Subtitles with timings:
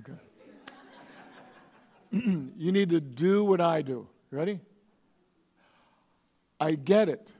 [0.00, 0.12] Okay.
[2.56, 4.08] you need to do what I do.
[4.30, 4.60] Ready?
[6.58, 7.30] I get it.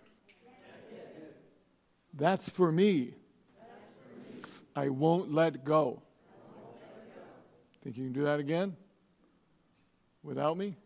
[2.13, 3.15] That's for me.
[4.77, 6.03] I won't let go.
[7.83, 8.77] Think you can do that again?
[10.23, 10.77] Without me?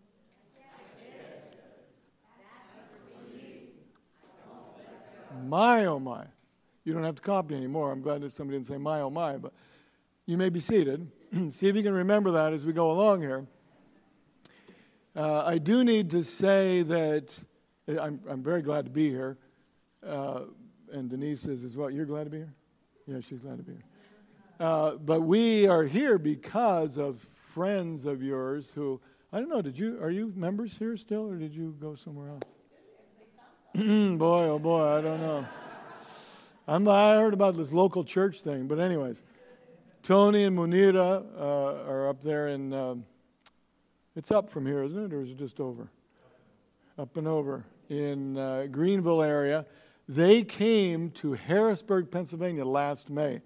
[5.49, 6.25] My oh my.
[6.85, 7.91] You don't have to copy anymore.
[7.91, 9.53] I'm glad that somebody didn't say my oh my, but
[10.27, 11.11] you may be seated.
[11.51, 13.47] See if you can remember that as we go along here.
[15.17, 17.33] Uh, I do need to say that
[17.89, 19.39] I'm, I'm very glad to be here.
[20.07, 20.43] Uh,
[20.93, 22.55] and Denise says as well, You're glad to be here?
[23.07, 23.85] Yeah, she's glad to be here.
[24.61, 27.19] Uh, but we are here because of
[27.53, 29.01] friends of yours who,
[29.33, 32.29] I don't know, did you, are you members here still or did you go somewhere
[32.29, 32.43] else?
[34.19, 35.47] boy, oh boy, I don't know.
[36.69, 39.21] I'm, I heard about this local church thing, but anyways,
[40.05, 43.07] Tony and Munira uh, are up there in, um,
[44.15, 45.89] it's up from here, isn't it, or is it just over?
[46.99, 49.65] Up and over in uh, Greenville area.
[50.07, 53.41] They came to Harrisburg, Pennsylvania last May,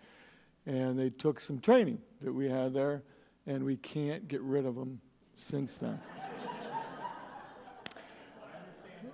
[0.67, 3.05] and they took some training that we had there,
[3.47, 5.01] and we can't get rid of them
[5.37, 6.01] since then.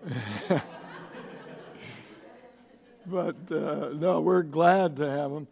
[3.06, 5.46] but uh, no, we're glad to have them.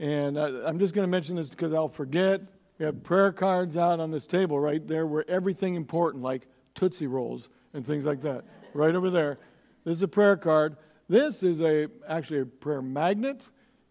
[0.00, 2.40] And I, am just going to mention this because I'll forget.
[2.78, 7.08] We have prayer cards out on this table right there where everything important, like Tootsie
[7.08, 9.38] Rolls and things like that, right over there.
[9.84, 10.76] This is a prayer card.
[11.08, 13.48] This is a actually a prayer magnet.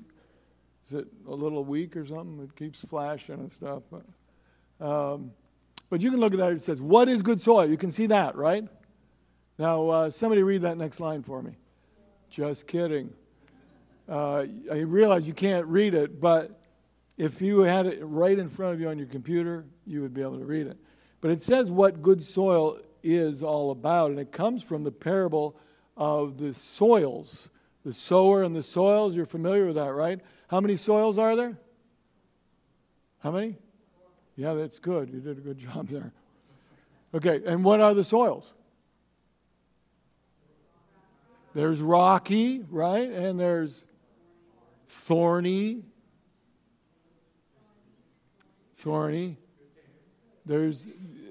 [0.87, 2.41] is it a little weak or something?
[2.45, 3.83] It keeps flashing and stuff.
[3.91, 5.33] But, um,
[5.89, 6.53] but you can look at that.
[6.53, 7.69] It says, what is good soil?
[7.69, 8.65] You can see that, right?
[9.59, 11.57] Now, uh, somebody read that next line for me.
[12.31, 13.13] Just kidding.
[14.09, 16.61] Uh, I realize you can't read it, but
[17.19, 20.23] if you had it right in front of you on your computer, you would be
[20.23, 20.79] able to read it.
[21.21, 25.57] But it says what good soil is all about, and it comes from the parable
[25.97, 27.49] of the soils.
[27.85, 30.21] The sower and the soils, you're familiar with that, right?
[30.49, 31.59] How many soils are there?
[33.21, 33.57] How many?
[34.37, 35.11] Yeah, that's good.
[35.11, 36.13] You did a good job there.
[37.15, 38.53] Okay, and what are the soils?
[41.55, 43.11] There's rocky, right?
[43.11, 43.85] And there's
[44.89, 45.83] thorny.
[48.77, 49.37] Thorny.
[50.47, 50.87] There's,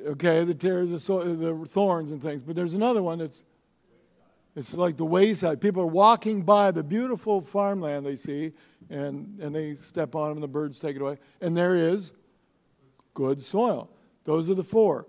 [0.05, 3.43] okay, the tares, the, thorns and things, but there's another one that's,
[4.55, 5.61] it's like the wayside.
[5.61, 8.53] People are walking by the beautiful farmland they see,
[8.89, 11.17] and, and they step on them, and the birds take it away.
[11.41, 12.11] And there is
[13.13, 13.89] good soil.
[14.25, 15.07] Those are the four.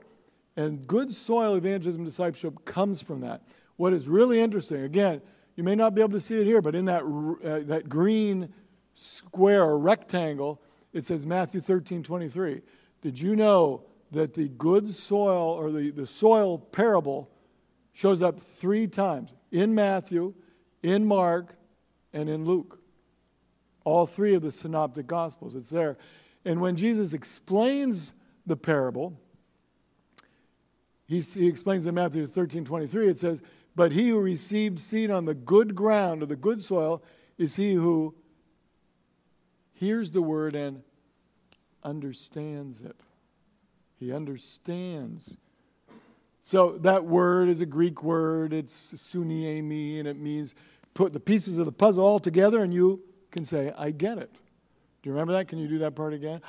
[0.56, 3.42] And good soil evangelism discipleship comes from that.
[3.76, 5.22] What is really interesting, again,
[5.56, 8.52] you may not be able to see it here, but in that, uh, that green
[8.94, 10.60] square or rectangle,
[10.92, 12.62] it says Matthew 13 23.
[13.02, 13.82] Did you know
[14.12, 17.30] that the good soil or the, the soil parable
[17.92, 20.34] shows up three times in Matthew,
[20.82, 21.54] in Mark,
[22.12, 22.80] and in Luke.
[23.84, 25.96] All three of the synoptic gospels, it's there.
[26.44, 28.12] And when Jesus explains
[28.46, 29.18] the parable,
[31.06, 33.42] he, he explains in Matthew 13 23, it says,
[33.74, 37.02] But he who received seed on the good ground or the good soil
[37.36, 38.14] is he who
[39.72, 40.82] hears the word and
[41.82, 43.00] understands it.
[44.00, 45.34] He understands.
[46.42, 48.54] So that word is a Greek word.
[48.54, 50.54] It's suniemi, and it means
[50.94, 54.32] put the pieces of the puzzle all together, and you can say, I get it.
[54.32, 55.48] Do you remember that?
[55.48, 56.40] Can you do that part again?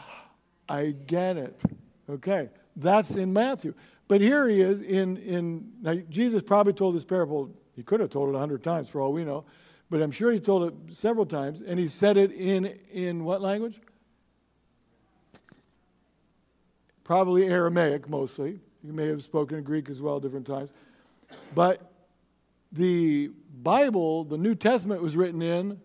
[0.70, 1.62] I get it.
[2.10, 3.74] Okay, that's in Matthew.
[4.08, 8.10] But here he is in, in now Jesus probably told this parable, he could have
[8.10, 9.46] told it a hundred times for all we know,
[9.90, 13.42] but I'm sure he told it several times, and he said it in, in what
[13.42, 13.80] language?
[17.04, 18.60] Probably Aramaic mostly.
[18.84, 20.70] You may have spoken Greek as well different times.
[21.54, 21.92] But
[22.72, 23.32] the
[23.62, 25.80] Bible, the New Testament, was written in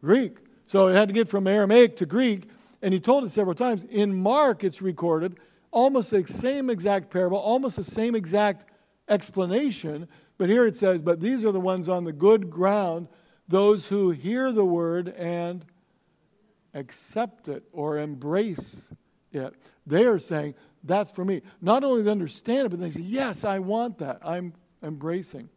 [0.00, 0.36] Greek.
[0.66, 2.48] So it had to get from Aramaic to Greek.
[2.82, 3.84] And he told us several times.
[3.84, 5.38] In Mark, it's recorded
[5.70, 8.70] almost the same exact parable, almost the same exact
[9.08, 10.08] explanation.
[10.36, 13.08] But here it says, But these are the ones on the good ground,
[13.48, 15.64] those who hear the word and
[16.74, 18.90] accept it or embrace
[19.32, 19.54] it.
[19.88, 20.54] They are saying,
[20.84, 21.42] That's for me.
[21.60, 24.20] Not only they understand it, but they say, Yes, I want that.
[24.22, 24.52] I'm
[24.82, 25.48] embracing.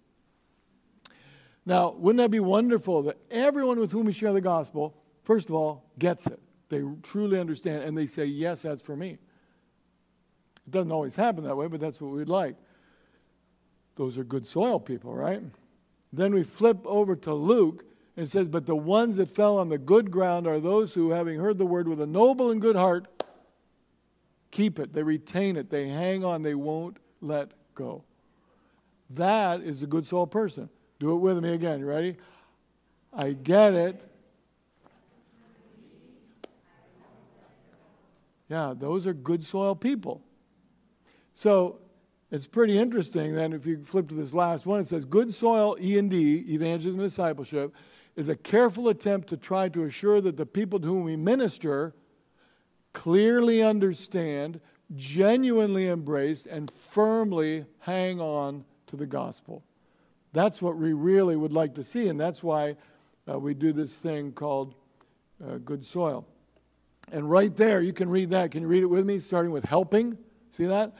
[1.66, 5.56] Now, wouldn't that be wonderful that everyone with whom we share the gospel, first of
[5.56, 6.40] all, gets it?
[6.70, 9.20] They truly understand and they say, Yes, that's for me.
[10.66, 12.56] It doesn't always happen that way, but that's what we'd like.
[13.96, 15.44] Those are good soil people, right?
[16.14, 17.84] Then we flip over to Luke
[18.16, 21.40] and says, But the ones that fell on the good ground are those who, having
[21.40, 23.08] heard the word with a noble and good heart,
[24.52, 28.04] keep it, they retain it, they hang on, they won't let go.
[29.12, 30.70] That is a good soil person.
[31.00, 31.80] Do it with me again.
[31.80, 32.18] You ready?
[33.14, 34.08] I get it.
[38.48, 40.22] Yeah, those are good soil people.
[41.36, 41.80] So
[42.32, 45.78] it's pretty interesting then if you flip to this last one, it says good soil
[45.80, 47.74] E&D, evangelism and discipleship,
[48.16, 51.94] is a careful attempt to try to assure that the people to whom we minister
[52.94, 54.60] clearly understand,
[54.96, 59.64] genuinely embrace, and firmly hang on to the gospel.
[60.34, 62.78] That's what we really would like to see, and that's why
[63.30, 64.76] uh, we do this thing called
[65.46, 66.26] uh, good soil.
[67.12, 68.52] And right there, you can read that.
[68.52, 69.20] Can you read it with me?
[69.20, 70.18] Starting with helping.
[70.56, 70.94] See that?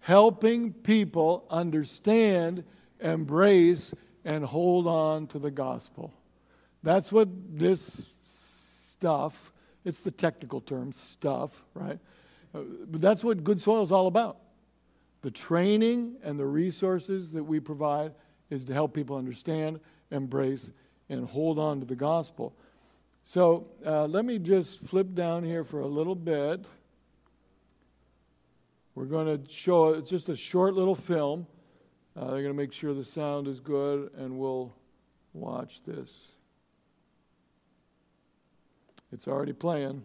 [0.00, 2.64] Helping people understand,
[3.00, 3.92] embrace,
[4.24, 6.14] and hold on to the gospel.
[6.82, 7.28] That's what
[7.58, 9.47] this stuff,
[9.88, 11.98] it's the technical term, stuff, right?
[12.54, 14.36] Uh, but that's what good soil is all about.
[15.22, 18.12] The training and the resources that we provide
[18.50, 19.80] is to help people understand,
[20.10, 20.70] embrace,
[21.08, 22.54] and hold on to the gospel.
[23.24, 26.64] So uh, let me just flip down here for a little bit.
[28.94, 31.46] We're going to show it's just a short little film.
[32.14, 34.74] Uh, they're going to make sure the sound is good, and we'll
[35.32, 36.28] watch this.
[39.12, 40.04] It's already playing.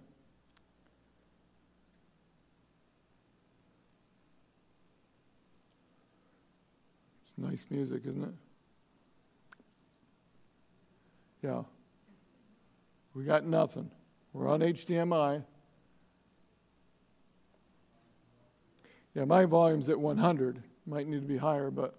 [7.23, 8.33] It's nice music, isn't it?
[11.41, 11.63] Yeah.
[13.13, 13.91] We got nothing.
[14.31, 15.44] We're on HDMI.
[19.13, 20.63] Yeah, my volume's at 100.
[20.88, 21.94] Might need to be higher, but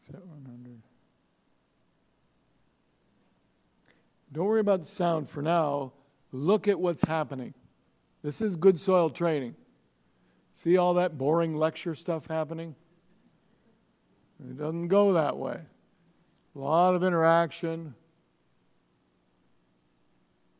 [0.00, 0.61] it's at 100.
[4.32, 5.92] Don't worry about the sound for now.
[6.32, 7.52] Look at what's happening.
[8.22, 9.54] This is good soil training.
[10.54, 12.74] See all that boring lecture stuff happening?
[14.40, 15.60] It doesn't go that way.
[16.54, 17.94] A lot of interaction,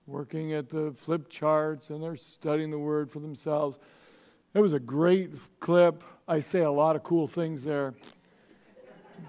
[0.07, 3.79] working at the flip charts, and they're studying the word for themselves.
[4.55, 5.31] It was a great
[5.61, 6.03] clip.
[6.29, 7.95] I say a lot of cool things there,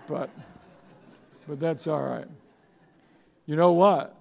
[0.08, 0.30] but,
[1.48, 2.28] but that's all right.
[3.46, 4.16] You know what?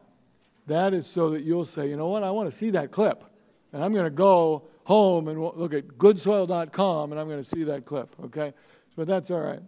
[0.67, 2.23] That is so that you'll say, you know what?
[2.23, 3.25] I want to see that clip.
[3.73, 7.65] And I'm going to go home and look at goodsoil.com and I'm going to see
[7.65, 8.53] that clip, okay?
[8.97, 9.63] But that's all right.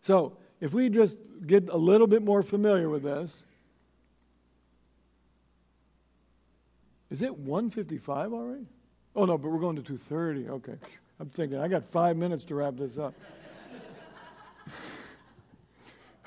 [0.00, 3.42] So, if we just get a little bit more familiar with this,
[7.10, 8.66] is it 155 already?
[9.16, 10.48] Oh no, but we're going to 230.
[10.48, 10.76] Okay.
[11.18, 13.14] I'm thinking I got 5 minutes to wrap this up.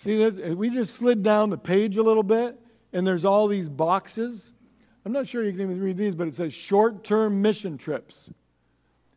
[0.00, 0.52] See this?
[0.52, 2.58] Uh, we just slid down the page a little bit
[2.94, 4.50] and there's all these boxes.
[5.04, 8.30] I'm not sure you can even read these, but it says short-term mission trips.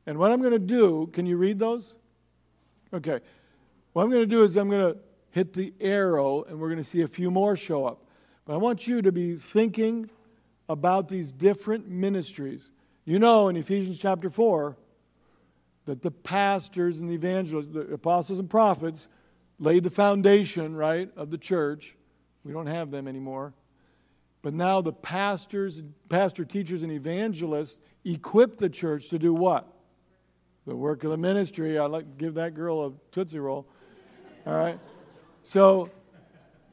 [0.05, 1.95] And what I'm going to do, can you read those?
[2.93, 3.21] Okay.
[3.93, 4.99] What I'm going to do is I'm going to
[5.31, 8.03] hit the arrow and we're going to see a few more show up.
[8.43, 10.09] But I want you to be thinking
[10.67, 12.71] about these different ministries.
[13.05, 14.75] You know in Ephesians chapter 4
[15.85, 19.07] that the pastors and the evangelists, the apostles and prophets,
[19.63, 21.95] laid the foundation, right, of the church.
[22.43, 23.53] We don't have them anymore.
[24.41, 29.73] But now the pastors, pastor teachers and evangelists equip the church to do what?
[30.65, 31.77] the work of the ministry.
[31.77, 33.67] I'd like give that girl a Tootsie Roll.
[34.45, 34.79] All right?
[35.43, 35.89] So,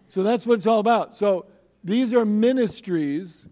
[0.08, 1.16] so that's what it's all about.
[1.16, 1.46] So
[1.82, 3.46] these are ministries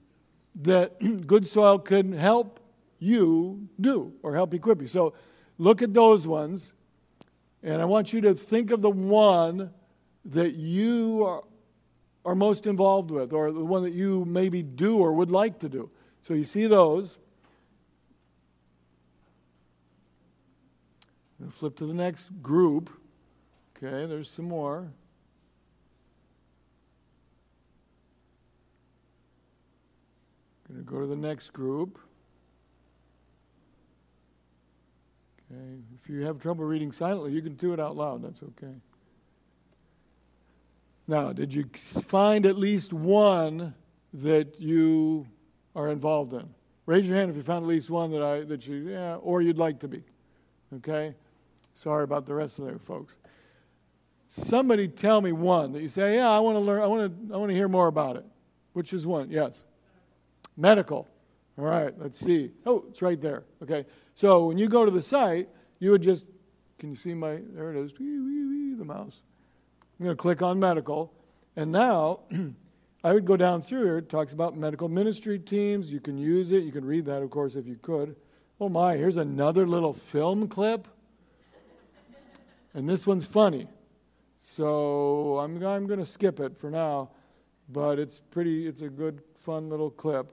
[0.62, 2.60] that Good Soil can help
[2.98, 4.88] you do or help equip you.
[4.88, 5.14] So
[5.56, 6.72] look at those ones,
[7.62, 9.72] and I want you to think of the one
[10.26, 11.44] that you are,
[12.24, 15.68] are most involved with or the one that you maybe do or would like to
[15.68, 15.90] do.
[16.22, 17.18] So you see those.
[21.50, 22.90] flip to the next group.
[23.76, 24.88] Okay, there's some more.
[30.68, 31.98] Going to go to the next group.
[35.50, 38.22] Okay, if you have trouble reading silently, you can do it out loud.
[38.22, 38.74] That's okay.
[41.06, 43.74] Now, did you find at least one
[44.12, 45.26] that you
[45.74, 46.48] are involved in?
[46.84, 49.40] Raise your hand if you found at least one that I that you yeah, or
[49.40, 50.02] you'd like to be.
[50.76, 51.14] Okay?
[51.74, 53.16] Sorry about the rest of the folks.
[54.28, 57.34] Somebody tell me one that you say, yeah, I want to learn, I want to,
[57.34, 58.24] I want to hear more about it.
[58.74, 59.30] Which is one?
[59.30, 59.52] Yes.
[60.56, 61.08] Medical.
[61.58, 62.52] All right, let's see.
[62.66, 63.44] Oh, it's right there.
[63.62, 63.86] Okay.
[64.18, 65.48] So when you go to the site,
[65.78, 66.26] you would just,
[66.80, 69.14] can you see my, there it is, the mouse.
[70.00, 71.12] I'm going to click on medical.
[71.54, 72.22] And now
[73.04, 73.98] I would go down through here.
[73.98, 75.92] It talks about medical ministry teams.
[75.92, 76.64] You can use it.
[76.64, 78.16] You can read that, of course, if you could.
[78.60, 80.88] Oh my, here's another little film clip.
[82.74, 83.68] And this one's funny.
[84.40, 87.10] So I'm, I'm going to skip it for now,
[87.68, 90.32] but it's pretty, it's a good, fun little clip.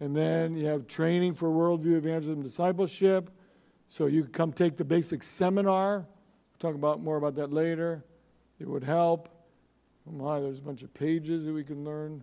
[0.00, 3.30] And then you have training for worldview evangelism discipleship.
[3.88, 5.98] So you come take the basic seminar.
[5.98, 8.04] We'll talk about more about that later.
[8.58, 9.28] It would help.
[10.08, 12.22] Oh my, there's a bunch of pages that we can learn.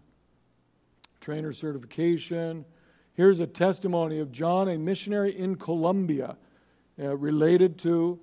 [1.19, 2.65] Trainer certification.
[3.13, 6.37] Here's a testimony of John, a missionary in Colombia,
[7.01, 8.19] uh, related to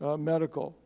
[0.00, 0.76] uh, medical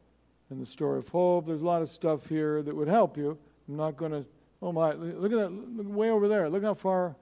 [0.51, 1.47] and the story of hope.
[1.47, 3.39] There's a lot of stuff here that would help you.
[3.69, 4.27] I'm not going to,
[4.63, 6.49] oh my, look at that, look way over there.
[6.49, 7.17] Look how far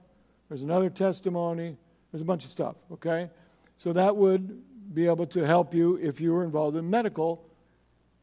[0.55, 1.75] there's another testimony.
[2.13, 3.29] There's a bunch of stuff, okay?
[3.75, 7.45] So that would be able to help you if you were involved in medical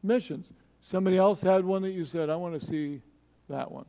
[0.02, 0.50] missions.
[0.80, 3.02] Somebody else had one that you said, I want to see
[3.50, 3.84] that one.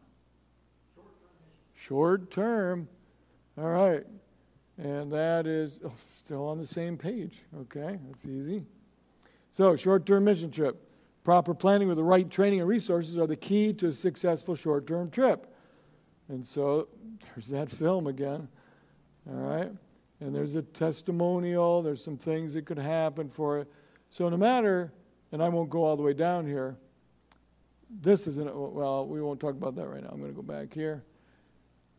[1.74, 2.90] Short term.
[3.58, 4.04] All right.
[4.78, 7.44] And that is oh, still on the same page.
[7.62, 8.66] Okay, that's easy.
[9.54, 10.86] So, short term mission trip.
[11.24, 14.86] Proper planning with the right training and resources are the key to a successful short
[14.86, 15.53] term trip.
[16.34, 16.88] And so
[17.28, 18.48] there's that film again.
[19.30, 19.72] All right?
[20.20, 23.72] And there's a testimonial, there's some things that could happen for it.
[24.10, 24.92] So no matter,
[25.32, 26.76] and I won't go all the way down here,
[27.88, 30.10] this isn't, well, we won't talk about that right now.
[30.10, 31.04] I'm going to go back here.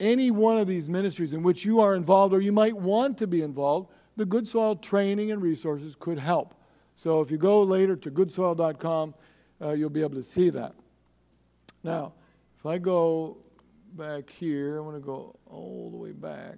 [0.00, 3.28] Any one of these ministries in which you are involved or you might want to
[3.28, 6.56] be involved, the Good Soil training and resources could help.
[6.96, 9.14] So if you go later to goodsoil.com,
[9.62, 10.74] uh, you'll be able to see that.
[11.84, 12.14] Now,
[12.58, 13.43] if I go
[13.96, 14.78] back here.
[14.78, 16.56] I'm going to go all the way back.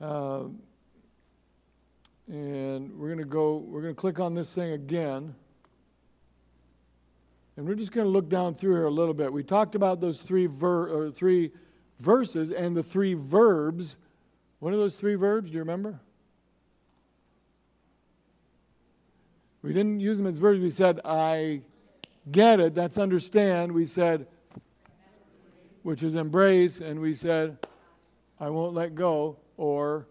[0.00, 0.44] Uh,
[2.28, 5.34] and we're going to go, we're going to click on this thing again.
[7.56, 9.32] And we're just going to look down through here a little bit.
[9.32, 11.50] We talked about those three, ver- three
[11.98, 13.96] verses and the three verbs.
[14.60, 15.50] What are those three verbs?
[15.50, 15.98] Do you remember?
[19.62, 20.60] We didn't use them as verbs.
[20.60, 21.62] We said, I
[22.30, 24.26] get it, that's understand, we said,
[25.82, 27.58] which is embrace, and we said,
[28.40, 30.06] I won't let go, or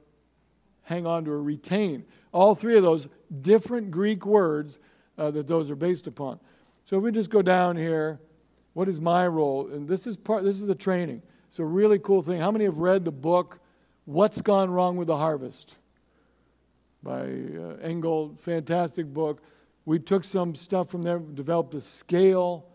[0.83, 2.05] hang on to or retain.
[2.31, 3.07] All three of those
[3.41, 4.79] different Greek words
[5.17, 6.39] uh, that those are based upon.
[6.85, 8.19] So if we just go down here,
[8.73, 9.67] what is my role?
[9.67, 10.43] And this is part.
[10.43, 11.21] This is the training.
[11.49, 12.39] It's a really cool thing.
[12.39, 13.59] How many have read the book
[14.05, 15.75] "What's Gone Wrong with the Harvest"
[17.01, 18.35] by uh, Engel?
[18.37, 19.41] Fantastic book.
[19.87, 22.65] We took some stuff from there, developed a scale,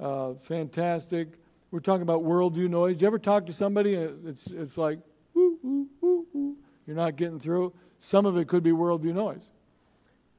[0.00, 1.34] uh, fantastic.
[1.70, 3.02] We're talking about worldview noise.
[3.02, 4.98] You ever talk to somebody and it's, it's like.
[5.34, 7.74] You're not getting through?
[7.98, 9.50] Some of it could be worldview noise.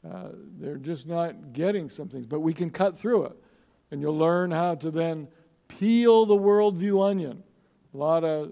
[0.04, 0.30] Uh,
[0.60, 3.36] they're just not getting some things, but we can cut through it.
[3.92, 5.28] And you'll learn how to then
[5.68, 7.44] peel the worldview onion.
[7.94, 8.52] A lot of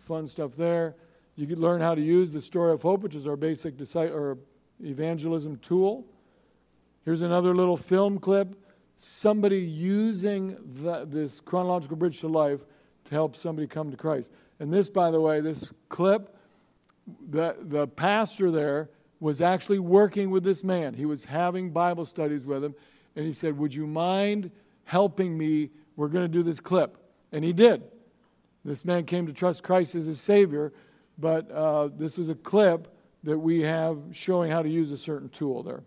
[0.00, 0.94] fun stuff there.
[1.36, 4.38] You can learn how to use the story of hope, which is our basic or
[4.82, 6.06] evangelism tool.
[7.04, 8.56] Here's another little film clip.
[8.96, 12.60] Somebody using the, this chronological bridge to life
[13.06, 14.30] to help somebody come to Christ.
[14.60, 16.36] And this, by the way, this clip,
[17.28, 20.94] the, the pastor there was actually working with this man.
[20.94, 22.74] He was having Bible studies with him.
[23.16, 24.50] And he said, Would you mind
[24.84, 25.70] helping me?
[25.96, 26.96] We're going to do this clip.
[27.32, 27.82] And he did.
[28.64, 30.72] This man came to trust Christ as his Savior.
[31.18, 32.88] But uh, this is a clip
[33.24, 35.82] that we have showing how to use a certain tool there.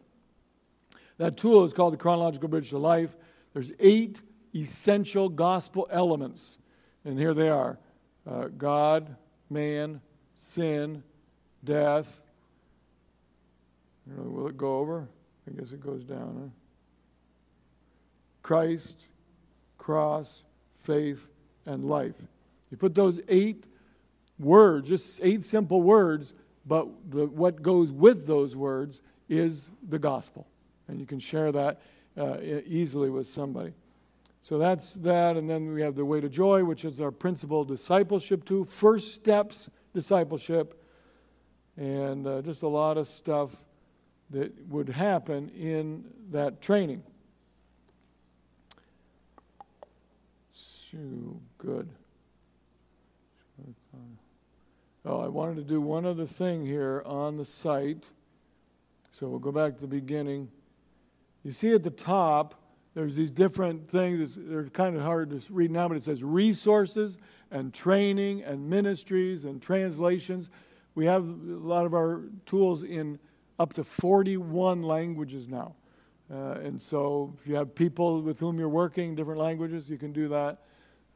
[1.17, 3.15] That tool is called the chronological bridge to life.
[3.53, 4.21] There's eight
[4.53, 6.57] essential gospel elements,
[7.03, 7.77] and here they are
[8.29, 9.15] uh, God,
[9.49, 10.01] man,
[10.35, 11.03] sin,
[11.63, 12.19] death.
[14.07, 15.07] Will it go over?
[15.47, 16.37] I guess it goes down.
[16.39, 16.49] Huh?
[18.41, 19.05] Christ,
[19.77, 20.43] cross,
[20.83, 21.27] faith,
[21.65, 22.15] and life.
[22.69, 23.65] You put those eight
[24.37, 26.33] words, just eight simple words,
[26.65, 30.47] but the, what goes with those words is the gospel.
[30.87, 31.81] And you can share that
[32.17, 33.73] uh, easily with somebody.
[34.41, 35.37] So that's that.
[35.37, 39.15] And then we have the way to joy, which is our principal discipleship tool, first
[39.15, 40.83] steps discipleship,
[41.77, 43.55] and uh, just a lot of stuff
[44.29, 47.01] that would happen in that training.
[50.53, 50.97] So
[51.57, 51.89] good.
[55.07, 58.03] Oh, I wanted to do one other thing here on the site.
[59.11, 60.49] So we'll go back to the beginning.
[61.45, 62.55] You see at the top,
[62.95, 64.35] there's these different things.
[64.35, 67.19] They're kind of hard to read now, but it says resources
[67.51, 70.49] and training and ministries and translations.
[70.95, 73.19] We have a lot of our tools in
[73.59, 75.75] up to 41 languages now.
[76.33, 80.11] Uh, and so if you have people with whom you're working, different languages, you can
[80.11, 80.63] do that.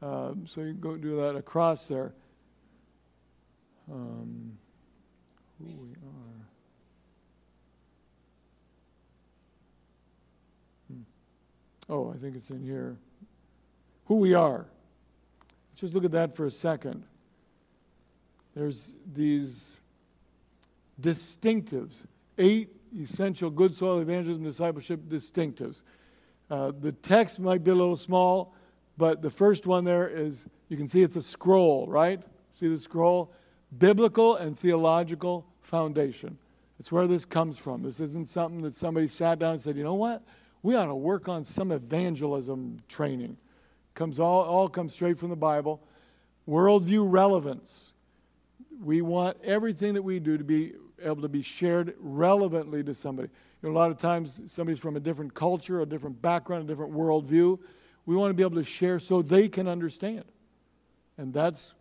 [0.00, 2.12] Um, so you can go do that across there.
[3.90, 4.56] Um,
[5.58, 6.39] who we are.
[11.90, 12.96] Oh, I think it's in here.
[14.06, 14.66] Who we are.
[15.74, 17.02] Just look at that for a second.
[18.54, 19.76] There's these
[21.00, 21.96] distinctives,
[22.38, 25.82] eight essential good soil evangelism discipleship distinctives.
[26.48, 28.54] Uh, the text might be a little small,
[28.96, 32.22] but the first one there is you can see it's a scroll, right?
[32.54, 33.32] See the scroll?
[33.76, 36.38] Biblical and theological foundation.
[36.78, 37.82] It's where this comes from.
[37.82, 40.22] This isn't something that somebody sat down and said, you know what?
[40.62, 43.36] We ought to work on some evangelism training.
[43.94, 45.82] Comes all, all comes straight from the Bible.
[46.48, 47.92] Worldview relevance.
[48.82, 53.28] We want everything that we do to be able to be shared relevantly to somebody.
[53.62, 56.66] You know, a lot of times somebody's from a different culture, a different background, a
[56.66, 57.58] different worldview.
[58.06, 60.24] We want to be able to share so they can understand.
[61.16, 61.74] And that's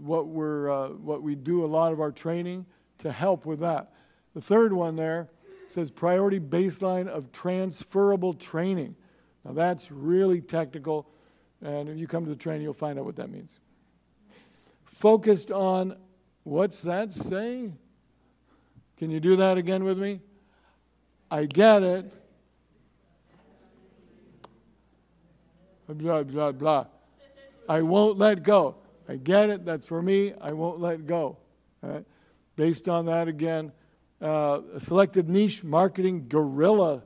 [0.00, 2.66] what, we're, uh, what we do a lot of our training
[2.98, 3.92] to help with that.
[4.34, 5.28] The third one there
[5.72, 8.94] says priority baseline of transferable training.
[9.44, 11.08] Now that's really technical,
[11.60, 13.58] and if you come to the training, you'll find out what that means.
[14.84, 15.96] Focused on
[16.44, 17.72] what's that say?
[18.98, 20.20] Can you do that again with me?
[21.30, 22.12] I get it.
[25.88, 26.86] Blah, blah, blah.
[27.68, 28.76] I won't let go.
[29.08, 29.64] I get it.
[29.64, 30.34] That's for me.
[30.40, 31.38] I won't let go.
[32.56, 33.72] Based on that, again,
[34.22, 37.02] uh, a selective niche marketing guerrilla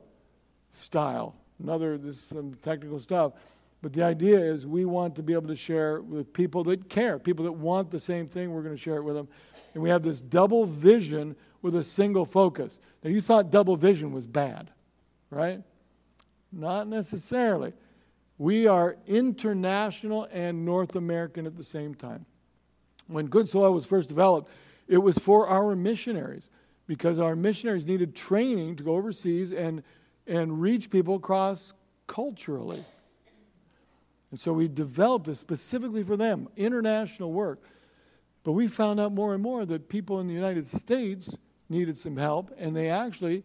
[0.71, 1.35] style.
[1.61, 3.33] Another, this is some technical stuff.
[3.81, 7.19] But the idea is we want to be able to share with people that care,
[7.19, 8.51] people that want the same thing.
[8.51, 9.27] We're going to share it with them.
[9.73, 12.79] And we have this double vision with a single focus.
[13.03, 14.71] Now, you thought double vision was bad,
[15.29, 15.61] right?
[16.51, 17.73] Not necessarily.
[18.37, 22.25] We are international and North American at the same time.
[23.07, 24.51] When Good Soil was first developed,
[24.87, 26.49] it was for our missionaries
[26.87, 29.83] because our missionaries needed training to go overseas and,
[30.25, 31.73] and reach people across
[32.07, 32.83] culturally.
[34.31, 37.61] And so we developed it specifically for them, international work.
[38.43, 41.35] But we found out more and more that people in the United States
[41.69, 43.43] needed some help, and they actually,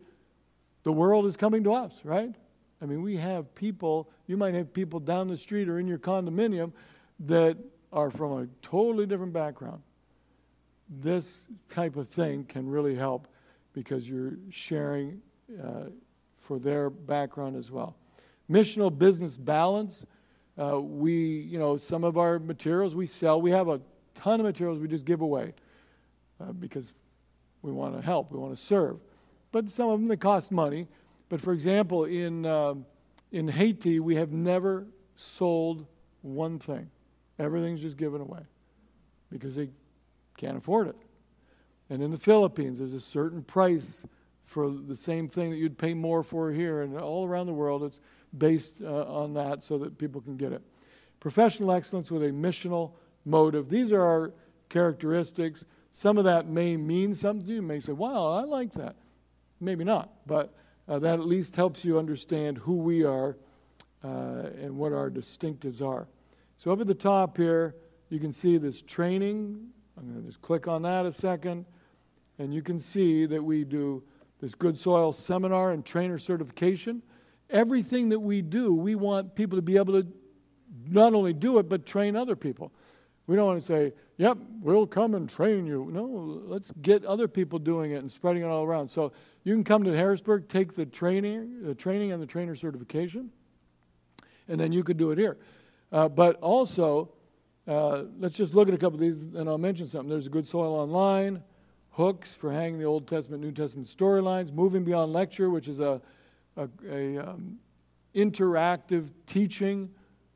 [0.84, 2.32] the world is coming to us, right?
[2.80, 5.98] I mean, we have people, you might have people down the street or in your
[5.98, 6.72] condominium
[7.20, 7.56] that
[7.92, 9.82] are from a totally different background.
[10.88, 13.28] This type of thing can really help
[13.72, 15.20] because you're sharing
[15.62, 15.84] uh,
[16.38, 17.96] for their background as well.
[18.50, 20.04] Missional business balance.
[20.60, 23.40] Uh, we, you know, some of our materials we sell.
[23.40, 23.80] We have a
[24.14, 25.54] ton of materials we just give away
[26.40, 26.92] uh, because
[27.62, 28.98] we want to help, we want to serve.
[29.52, 30.88] But some of them they cost money.
[31.28, 32.74] But for example, in, uh,
[33.30, 35.86] in Haiti, we have never sold
[36.20, 36.90] one thing.
[37.38, 38.42] Everything's just given away
[39.30, 39.70] because they
[40.36, 40.96] can't afford it.
[41.92, 44.06] And in the Philippines, there's a certain price
[44.44, 46.80] for the same thing that you'd pay more for here.
[46.80, 48.00] And all around the world, it's
[48.36, 50.62] based uh, on that so that people can get it.
[51.20, 52.92] Professional excellence with a missional
[53.26, 53.68] motive.
[53.68, 54.32] These are our
[54.70, 55.66] characteristics.
[55.90, 57.56] Some of that may mean something to you.
[57.56, 58.96] You may say, wow, I like that.
[59.60, 60.10] Maybe not.
[60.26, 60.54] But
[60.88, 63.36] uh, that at least helps you understand who we are
[64.02, 66.08] uh, and what our distinctives are.
[66.56, 67.74] So, up at the top here,
[68.08, 69.68] you can see this training.
[69.98, 71.66] I'm going to just click on that a second,
[72.38, 74.02] and you can see that we do
[74.40, 77.02] this good soil seminar and trainer certification.
[77.50, 80.06] Everything that we do, we want people to be able to
[80.88, 82.72] not only do it, but train other people.
[83.26, 85.88] We don't want to say, yep, we'll come and train you.
[85.92, 86.04] No,
[86.46, 88.88] let's get other people doing it and spreading it all around.
[88.88, 89.12] So
[89.44, 93.30] you can come to Harrisburg, take the training, the training and the trainer certification,
[94.48, 95.38] and then you could do it here.
[95.92, 97.12] Uh, but also,
[97.68, 100.08] uh, let's just look at a couple of these, and I'll mention something.
[100.08, 101.42] There's a Good Soil Online.
[101.92, 106.00] Hooks for hanging the Old Testament, New Testament storylines, moving beyond lecture, which is a,
[106.56, 107.58] a, a um,
[108.14, 109.90] interactive teaching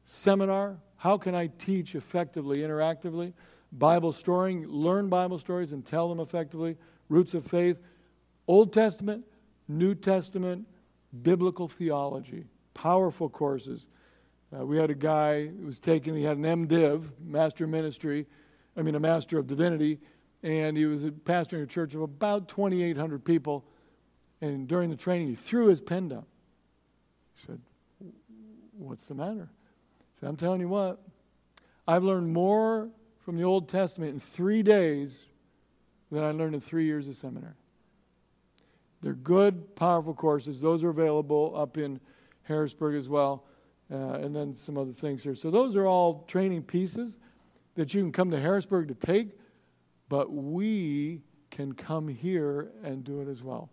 [0.07, 0.79] seminar.
[0.97, 3.33] How can I teach effectively, interactively?
[3.73, 6.77] Bible storying, learn Bible stories and tell them effectively.
[7.09, 7.79] Roots of faith,
[8.47, 9.25] Old Testament,
[9.69, 10.67] New Testament,
[11.23, 12.45] biblical theology.
[12.75, 13.87] Powerful courses.
[14.57, 18.27] Uh, we had a guy who was taking, he had an MDiv, Master of Ministry,
[18.77, 19.99] I mean, a Master of Divinity,
[20.43, 23.65] and he was a pastor in a church of about 2,800 people.
[24.41, 26.27] And during the training, he threw his pen down.
[27.35, 27.61] He said,
[28.79, 29.49] What's the matter?
[30.13, 31.01] He said, I'm telling you what,
[31.89, 32.91] I've learned more
[33.25, 35.25] from the Old Testament in three days
[36.11, 37.55] than I learned in three years of seminary.
[39.03, 40.61] They're good, powerful courses.
[40.61, 42.01] Those are available up in
[42.43, 43.45] Harrisburg as well,
[43.91, 45.35] uh, and then some other things here.
[45.35, 47.19] So, those are all training pieces
[47.75, 49.39] that you can come to Harrisburg to take,
[50.09, 53.71] but we can come here and do it as well.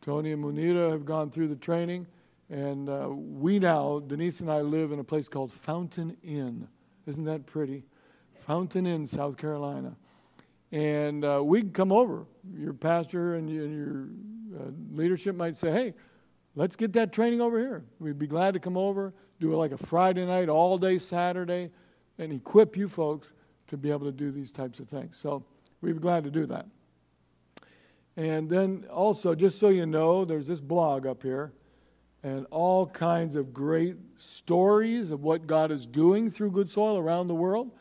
[0.00, 2.06] Tony and Munira have gone through the training,
[2.50, 6.68] and uh, we now, Denise and I, live in a place called Fountain Inn.
[7.06, 7.84] Isn't that pretty?
[8.34, 9.96] Fountain Inn, South Carolina.
[10.70, 12.26] And uh, we can come over.
[12.54, 15.94] Your pastor and, and your uh, leadership might say, hey,
[16.54, 17.84] let's get that training over here.
[17.98, 21.70] We'd be glad to come over, do it like a Friday night, all day Saturday,
[22.18, 23.32] and equip you folks
[23.74, 25.18] to be able to do these types of things.
[25.20, 25.44] So
[25.80, 26.66] we'd be glad to do that.
[28.16, 31.52] And then also, just so you know, there's this blog up here
[32.22, 37.26] and all kinds of great stories of what God is doing through Good Soil around
[37.26, 37.72] the world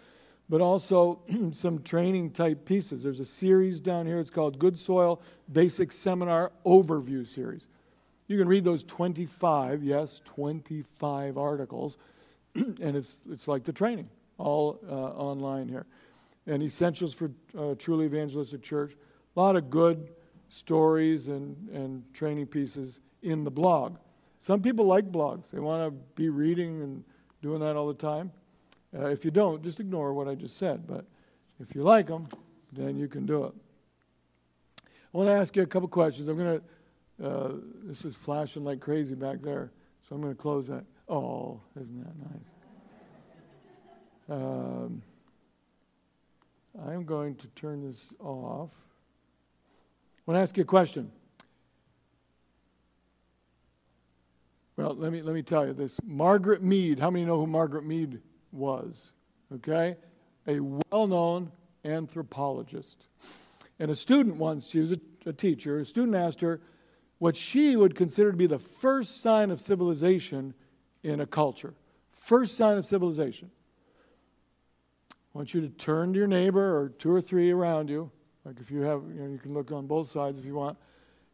[0.49, 1.19] but also
[1.51, 3.03] some training type pieces.
[3.03, 7.67] There's a series down here, it's called Good Soil Basic Seminar Overview Series.
[8.27, 11.97] You can read those 25, yes, 25 articles,
[12.56, 15.86] and it's, it's like the training, all uh, online here.
[16.48, 18.93] And Essentials for uh, Truly Evangelistic Church.
[19.36, 20.10] A lot of good
[20.50, 23.98] stories and, and training pieces in the blog.
[24.39, 27.04] Some people like blogs, they want to be reading and
[27.41, 28.32] doing that all the time.
[28.96, 30.86] Uh, if you don't, just ignore what I just said.
[30.86, 31.06] But
[31.60, 32.28] if you like them,
[32.72, 33.54] then you can do it.
[35.13, 36.28] I want to ask you a couple questions.
[36.28, 37.52] I'm going to, uh,
[37.84, 39.72] this is flashing like crazy back there,
[40.08, 40.84] so I'm going to close that.
[41.08, 42.62] Oh, isn't that nice?
[44.34, 45.04] Um,
[46.88, 48.72] I'm going to turn this off.
[50.17, 51.12] I want to ask you a question.
[54.76, 56.00] Well, let me, let me tell you this.
[56.04, 59.12] Margaret Mead, how many know who Margaret Mead was,
[59.54, 59.98] okay?
[60.48, 61.52] A well known
[61.86, 63.06] anthropologist.
[63.78, 66.60] And a student once, she was a, a, teacher, a student asked her
[67.19, 70.56] what she would consider to be the first sign of civilization
[71.04, 71.76] in a culture.
[72.12, 73.52] First sign of civilization.
[75.34, 78.12] I want you to turn to your neighbor or two or three around you,
[78.46, 80.78] like if you have, you know, you can look on both sides if you want,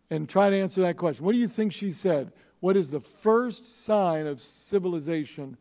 [0.10, 1.26] and try to answer that question.
[1.26, 2.32] What do you think she said?
[2.60, 5.58] What is the first sign of civilization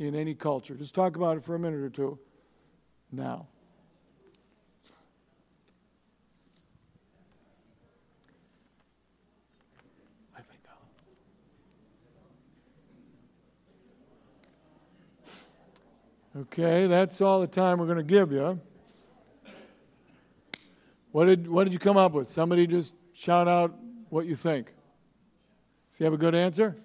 [0.00, 0.74] in any culture.
[0.74, 2.18] Just talk about it for a minute or two
[3.12, 3.46] now.
[16.36, 18.60] Okay, that's all the time we're going to give you.
[21.10, 22.28] What did, what did you come up with?
[22.28, 23.76] Somebody just shout out
[24.10, 24.66] what you think.
[24.66, 26.76] Does he have a good answer?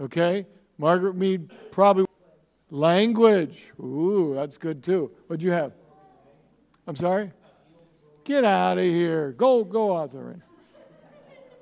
[0.00, 0.46] Okay?
[0.78, 2.06] Margaret Mead probably.
[2.70, 3.72] Language.
[3.80, 5.10] Ooh, that's good too.
[5.26, 5.72] What'd you have?
[6.86, 7.32] I'm sorry?
[8.24, 9.32] Get out of here.
[9.32, 10.44] Go, go there.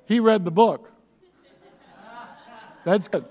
[0.06, 0.90] He read the book.
[2.84, 3.24] That's good.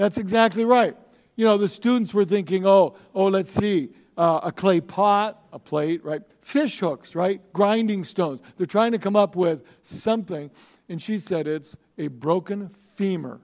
[0.00, 0.96] That's exactly right.
[1.36, 5.58] You know, the students were thinking, oh, oh, let's see, uh, a clay pot, a
[5.58, 6.22] plate, right?
[6.40, 7.40] Fish hooks, right?
[7.52, 8.40] Grinding stones.
[8.56, 10.50] They're trying to come up with something.
[10.88, 13.40] And she said it's a broken femur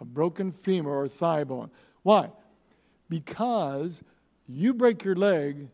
[0.00, 1.70] a broken femur or thigh bone.
[2.02, 2.30] Why?
[3.08, 4.02] Because
[4.48, 5.68] you break your leg,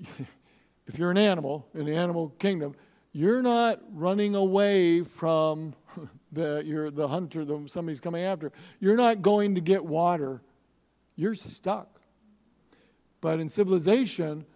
[0.86, 2.76] if you're an animal in the animal kingdom,
[3.12, 5.74] you're not running away from
[6.32, 8.50] the, you're the hunter, the, somebody's coming after.
[8.80, 10.40] You're not going to get water.
[11.14, 12.00] You're stuck.
[13.20, 14.46] But in civilization,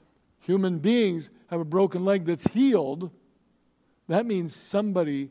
[0.41, 3.11] human beings have a broken leg that's healed.
[4.09, 5.31] That means somebody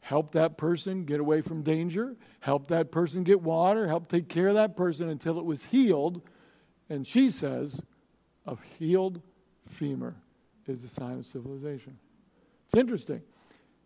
[0.00, 4.48] helped that person get away from danger, helped that person get water, helped take care
[4.48, 6.22] of that person until it was healed.
[6.88, 7.80] And she says,
[8.46, 9.20] a healed
[9.66, 10.14] femur
[10.66, 11.98] is a sign of civilization.
[12.66, 13.22] It's interesting.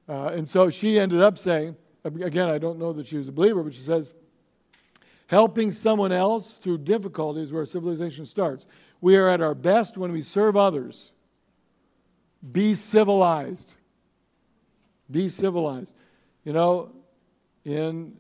[0.09, 3.33] Uh, and so she ended up saying, again, I don't know that she was a
[3.33, 4.15] believer, but she says,
[5.29, 8.67] Helping someone else through difficulties where civilization starts.
[9.01, 11.11] We are at our best when we serve others.
[12.51, 13.75] Be civilized.
[15.11, 15.95] Be civilized.
[16.45, 16.93] You know,
[17.65, 18.17] in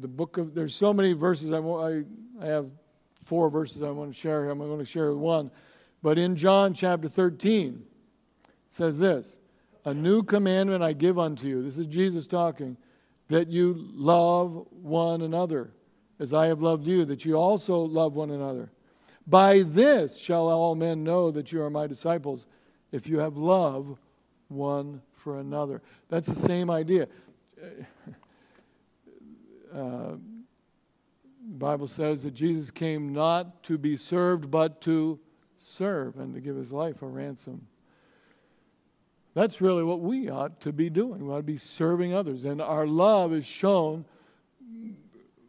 [0.00, 1.52] the book of, there's so many verses.
[1.52, 2.02] I, I,
[2.40, 2.66] I have
[3.24, 4.48] four verses I want to share.
[4.48, 5.50] I'm going to share one.
[6.02, 7.84] But in John chapter 13,
[8.44, 9.36] it says this
[9.84, 11.62] A new commandment I give unto you.
[11.62, 12.76] This is Jesus talking,
[13.28, 15.70] that you love one another
[16.18, 18.70] as I have loved you, that you also love one another.
[19.26, 22.46] By this shall all men know that you are my disciples,
[22.92, 23.98] if you have love
[24.48, 25.82] one for another.
[26.08, 27.08] That's the same idea.
[29.74, 30.16] Uh,
[31.46, 35.18] Bible says that Jesus came not to be served, but to
[35.58, 37.66] serve and to give his life a ransom.
[39.36, 41.26] That's really what we ought to be doing.
[41.26, 42.46] We ought to be serving others.
[42.46, 44.06] And our love is shown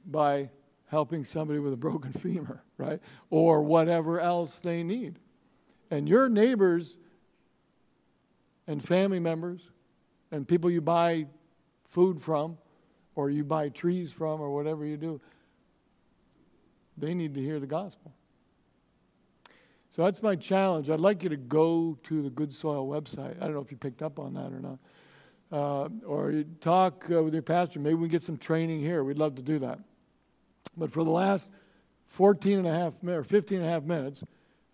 [0.06, 0.50] by
[0.88, 3.00] helping somebody with a broken femur, right?
[3.30, 5.19] Or whatever else they need.
[5.89, 6.97] And your neighbors
[8.67, 9.62] and family members
[10.32, 11.28] and people you buy
[11.88, 12.58] food from
[13.15, 15.21] or you buy trees from or whatever you do,
[16.97, 18.13] they need to hear the gospel.
[19.97, 20.91] So that's my challenge.
[20.91, 23.36] I'd like you to go to the Good Soil website.
[23.38, 24.79] I don't know if you picked up on that or not.
[25.51, 27.79] Uh, or you talk uh, with your pastor.
[27.79, 29.03] Maybe we get some training here.
[29.03, 29.79] We'd love to do that.
[30.77, 31.49] But for the last
[32.05, 34.23] 14 and a half or 15 and a half minutes,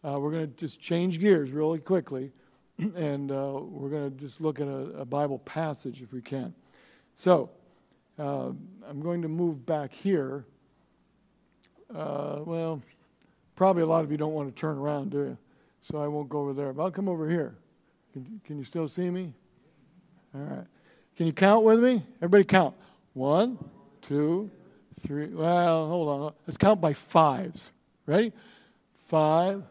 [0.04, 2.34] uh, we're going to just change gears really quickly,
[2.78, 6.54] and uh, we're going to just look at a, a, Bible passage if we can.
[7.16, 7.50] So
[8.20, 8.50] uh,
[8.86, 10.44] I'm going to move back here.
[11.96, 12.82] Uh, well,
[13.64, 15.38] probably a lot of you don't want to turn around, do you?
[15.80, 16.74] So I won't go over there.
[16.74, 17.56] But I'll come over here.
[18.12, 19.34] Can, can you still see me?
[20.36, 20.66] All right.
[21.16, 22.04] Can you count with me?
[22.18, 22.76] Everybody count.
[23.14, 23.58] One,
[24.02, 24.52] two,
[25.00, 25.28] three.
[25.28, 26.34] Well, hold on.
[26.46, 27.72] Let's count by fives.
[28.06, 28.34] Ready?
[29.08, 29.64] Five,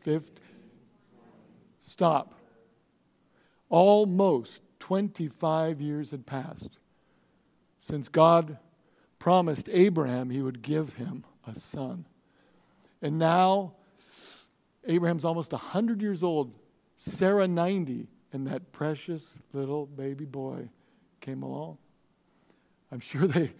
[0.00, 0.30] fifth.
[1.78, 2.32] Stop.
[3.68, 6.78] Almost 25 years had passed
[7.82, 8.56] since God
[9.18, 12.06] promised Abraham he would give him a son.
[13.06, 13.74] And now,
[14.84, 16.52] Abraham's almost 100 years old,
[16.98, 20.70] Sarah 90, and that precious little baby boy
[21.20, 21.78] came along.
[22.90, 23.52] I'm sure they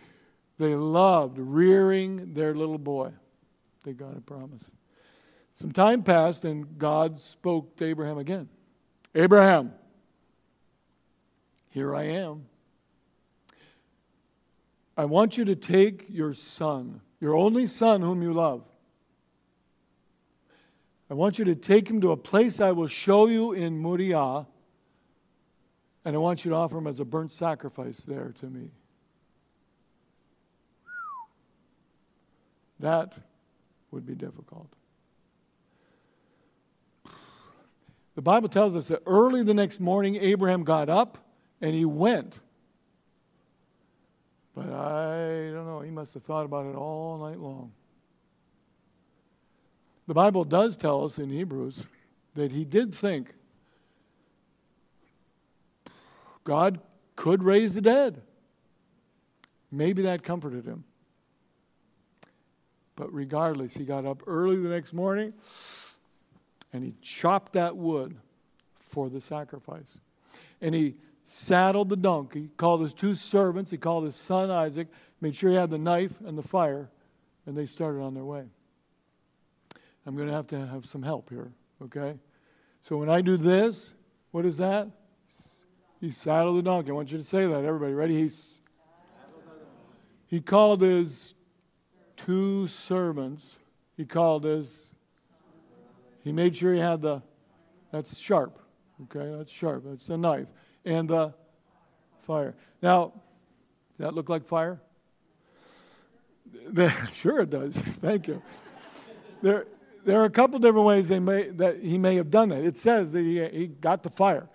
[0.59, 3.13] they loved rearing their little boy
[3.85, 4.65] They got a promise.
[5.55, 8.49] Some time passed, and God spoke to Abraham again
[9.15, 9.75] Abraham,
[11.71, 12.47] here I am.
[14.97, 18.65] I want you to take your son, your only son whom you love.
[21.09, 24.47] I want you to take him to a place I will show you in Moriah,
[26.05, 28.71] and I want you to offer him as a burnt sacrifice there to me.
[32.81, 33.15] That
[33.91, 34.69] would be difficult.
[38.17, 41.19] The Bible tells us that early the next morning, Abraham got up
[41.61, 42.41] and he went.
[44.55, 47.73] But I don't know, he must have thought about it all night long.
[50.07, 51.85] The Bible does tell us in Hebrews
[52.35, 53.35] that he did think
[56.45, 56.81] God
[57.17, 58.23] could raise the dead.
[59.73, 60.85] Maybe that comforted him.
[62.95, 65.33] But regardless, he got up early the next morning
[66.73, 68.17] and he chopped that wood
[68.79, 69.99] for the sacrifice.
[70.61, 74.89] And he saddled the donkey, called his two servants, he called his son Isaac,
[75.21, 76.89] made sure he had the knife and the fire,
[77.45, 78.45] and they started on their way.
[80.07, 81.51] I'm going to have to have some help here,
[81.83, 82.15] okay?
[82.83, 83.93] So when I do this,
[84.31, 84.89] what is that?
[86.01, 86.91] He saddled the donkey.
[86.91, 87.93] I want you to say that, everybody.
[87.93, 88.23] Ready?
[88.23, 88.61] He's,
[90.29, 91.35] he called his
[92.17, 93.57] two servants.
[93.97, 94.87] He called his,
[96.23, 97.23] he made sure he had the,
[97.91, 98.61] that's sharp.
[99.05, 99.83] Okay, that's sharp.
[99.85, 100.47] That's a knife.
[100.85, 101.35] And the
[102.23, 102.55] fire.
[102.81, 103.13] Now,
[103.99, 104.81] that look like fire?
[107.13, 107.75] sure it does.
[108.01, 108.43] Thank you.
[109.43, 109.67] There,
[110.07, 112.65] there are a couple different ways they may, that he may have done that.
[112.65, 114.49] It says that he, he got the fire.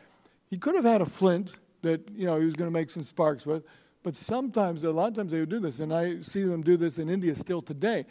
[0.50, 3.04] He could have had a flint that you know he was going to make some
[3.04, 3.64] sparks with,
[4.02, 6.78] but sometimes, a lot of times they would do this, and I see them do
[6.78, 8.06] this in India still today.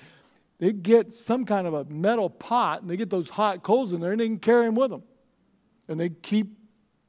[0.59, 4.00] They get some kind of a metal pot, and they get those hot coals in
[4.00, 5.03] there, and they can carry them with them.
[5.88, 6.59] And they keep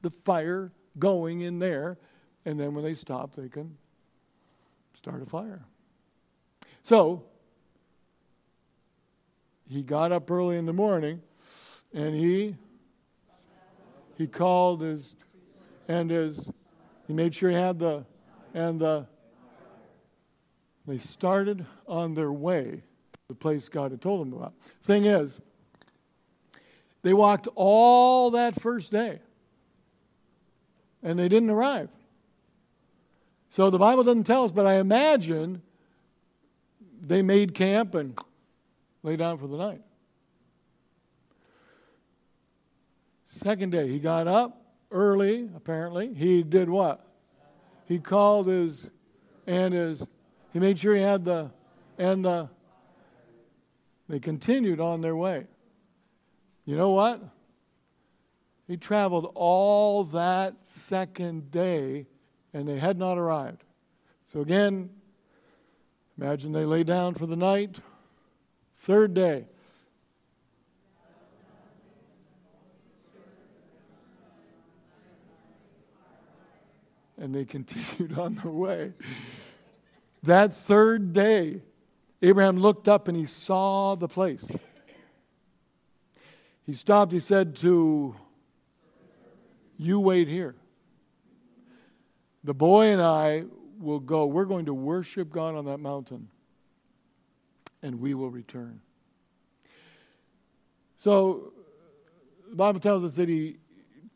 [0.00, 1.98] the fire going in there,
[2.46, 3.76] and then when they stop, they can
[4.94, 5.62] start a fire.
[6.82, 7.24] So,
[9.72, 11.22] he got up early in the morning,
[11.94, 12.56] and he
[14.18, 15.14] he called his
[15.88, 16.46] and his
[17.06, 18.04] he made sure he had the
[18.52, 19.06] and the
[20.86, 22.82] They started on their way
[23.28, 24.52] the place God had told them about.
[24.82, 25.40] Thing is,
[27.02, 29.20] they walked all that first day
[31.02, 31.88] and they didn't arrive.
[33.48, 35.62] So the Bible doesn't tell us, but I imagine
[37.00, 38.18] they made camp and
[39.02, 39.82] lay down for the night.
[43.26, 46.12] Second day, he got up early, apparently.
[46.14, 47.06] He did what?
[47.86, 48.88] He called his
[49.46, 50.04] and his
[50.52, 51.50] he made sure he had the
[51.98, 52.48] and the
[54.08, 55.46] they continued on their way.
[56.64, 57.22] You know what?
[58.68, 62.06] He traveled all that second day
[62.52, 63.64] and they had not arrived.
[64.24, 64.90] So again,
[66.18, 67.78] imagine they lay down for the night.
[68.82, 69.44] Third day.
[77.16, 78.92] And they continued on their way.
[80.24, 81.62] That third day,
[82.20, 84.50] Abraham looked up and he saw the place.
[86.66, 88.16] He stopped, he said to,
[89.76, 90.56] You wait here.
[92.42, 93.44] The boy and I
[93.78, 94.26] will go.
[94.26, 96.31] We're going to worship God on that mountain,
[97.82, 98.80] and we will return.
[100.96, 101.52] So,
[102.48, 103.56] the Bible tells us that he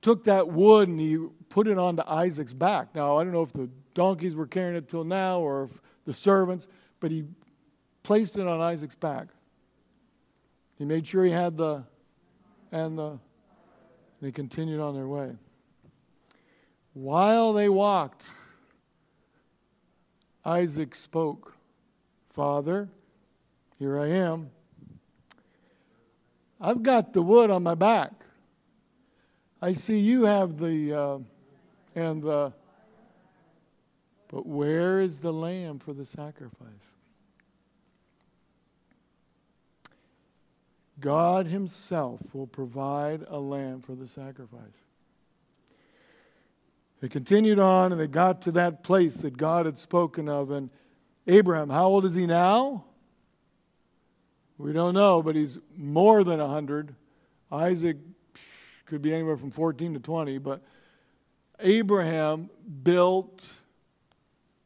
[0.02, 2.94] took that wood and he put it onto Isaac's back.
[2.94, 5.70] Now, I don't know if the donkeys were carrying it till now or if
[6.05, 6.68] the servants,
[7.00, 7.24] but he
[8.02, 9.29] placed it on Isaac's back.
[10.79, 11.83] He made sure he had the,
[12.70, 13.20] and the, and
[14.20, 15.33] they continued on their way.
[16.92, 18.22] While they walked,
[20.44, 21.55] Isaac spoke,
[22.31, 22.88] Father,
[23.79, 24.51] here I am.
[26.61, 28.12] I've got the wood on my back.
[29.61, 31.19] I see you have the, uh,
[31.95, 32.53] and the,
[34.29, 36.69] but where is the lamb for the sacrifice?
[40.99, 44.62] God Himself will provide a lamb for the sacrifice.
[47.01, 50.51] They continued on and they got to that place that God had spoken of.
[50.51, 50.71] And
[51.27, 52.85] Abraham, how old is he now?
[54.59, 56.95] We don't know, but he's more than 100.
[57.53, 57.99] Isaac
[58.87, 60.62] could be anywhere from 14 to 20, but
[61.61, 62.51] Abraham
[62.83, 63.53] built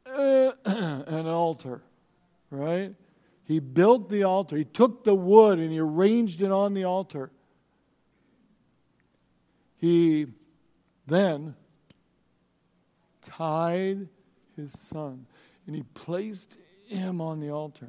[0.07, 1.83] uh, an altar,
[2.50, 2.94] right?
[3.44, 4.57] He built the altar.
[4.57, 7.31] He took the wood and he arranged it on the altar.
[9.76, 10.26] He
[11.07, 11.57] then
[13.22, 14.09] tied
[14.57, 15.26] his son
[15.66, 16.55] and he placed
[16.87, 17.88] him on the altar.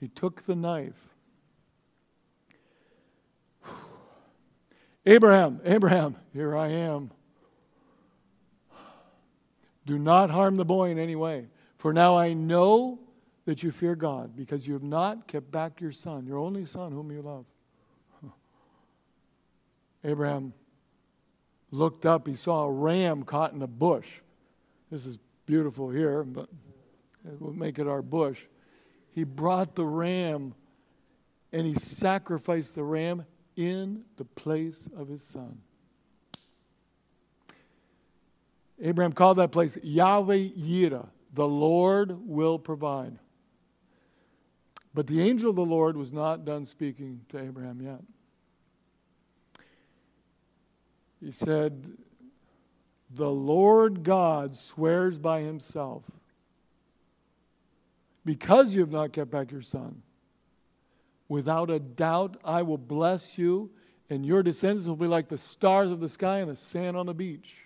[0.00, 1.08] He took the knife.
[5.06, 7.10] Abraham, Abraham, here I am.
[9.86, 11.46] Do not harm the boy in any way,
[11.78, 12.98] for now I know
[13.46, 16.92] that you fear God, because you have not kept back your son, your only son,
[16.92, 17.46] whom you love.
[20.04, 20.52] Abraham
[21.70, 24.20] looked up, he saw a ram caught in a bush.
[24.90, 26.50] This is beautiful here, but
[27.24, 28.44] we'll make it our bush.
[29.18, 30.54] He brought the ram
[31.50, 33.26] and he sacrificed the ram
[33.56, 35.58] in the place of his son.
[38.80, 43.18] Abraham called that place Yahweh Yireh, the Lord will provide.
[44.94, 48.02] But the angel of the Lord was not done speaking to Abraham yet.
[51.20, 51.90] He said,
[53.10, 56.04] The Lord God swears by himself,
[58.28, 60.02] because you have not kept back your son,
[61.30, 63.70] without a doubt I will bless you,
[64.10, 67.06] and your descendants will be like the stars of the sky and the sand on
[67.06, 67.56] the beach.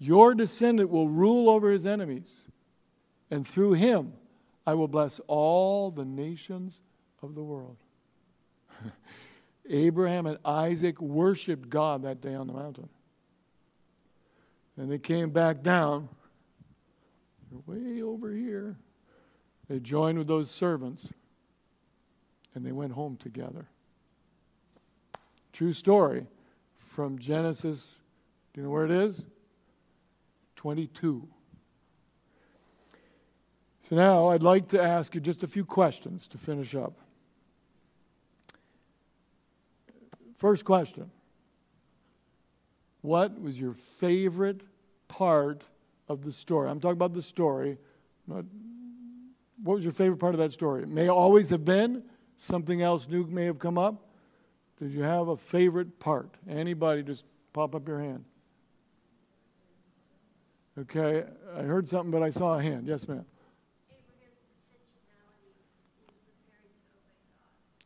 [0.00, 2.42] Your descendant will rule over his enemies,
[3.30, 4.14] and through him
[4.66, 6.82] I will bless all the nations
[7.22, 7.76] of the world.
[9.70, 12.88] Abraham and Isaac worshiped God that day on the mountain.
[14.76, 16.08] And they came back down.
[17.50, 18.76] They're way over here.
[19.68, 21.08] They joined with those servants
[22.54, 23.66] and they went home together.
[25.52, 26.26] True story
[26.78, 27.96] from Genesis.
[28.52, 29.24] Do you know where it is?
[30.56, 31.28] 22.
[33.88, 36.94] So now I'd like to ask you just a few questions to finish up.
[40.38, 41.10] First question
[43.02, 44.62] What was your favorite
[45.08, 45.62] part
[46.08, 46.68] of the story?
[46.68, 47.78] I'm talking about the story.
[48.26, 48.44] What
[49.62, 50.82] was your favorite part of that story?
[50.82, 52.02] It may always have been,
[52.36, 54.10] something else new may have come up.
[54.78, 56.34] Did you have a favorite part?
[56.48, 58.24] Anybody just pop up your hand?
[60.78, 61.24] Okay,
[61.56, 62.86] I heard something, but I saw a hand.
[62.86, 63.24] Yes, ma'am.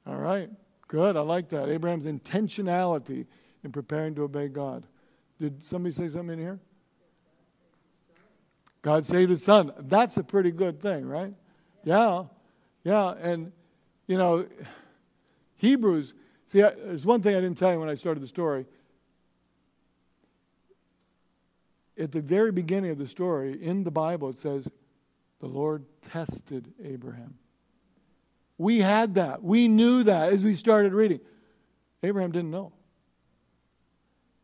[0.07, 0.51] All right,
[0.89, 1.17] good.
[1.17, 1.69] I like that.
[1.69, 3.27] Abraham's intentionality
[3.63, 4.85] in preparing to obey God.
[5.39, 6.59] Did somebody say something in here?
[8.83, 9.73] God saved his son.
[9.79, 11.35] That's a pretty good thing, right?
[11.85, 12.25] Yeah,
[12.85, 13.15] yeah.
[13.21, 13.53] And,
[14.07, 14.47] you know,
[15.57, 16.15] Hebrews,
[16.47, 18.67] see, there's one thing I didn't tell you when I started the story.
[21.99, 24.67] At the very beginning of the story, in the Bible, it says,
[25.41, 27.35] the Lord tested Abraham.
[28.57, 29.43] We had that.
[29.43, 31.21] We knew that as we started reading.
[32.03, 32.73] Abraham didn't know.